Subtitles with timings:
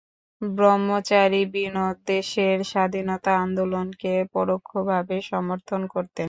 [0.41, 6.19] ব্রহ্মচারী বিনোদ দেশের স্বাধীনতা আন্দোলনকে পরোক্ষ ভাবে সমর্থন করতেন।